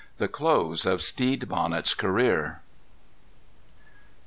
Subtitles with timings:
[0.19, 2.61] _The Close of Stede Bonnet's Career.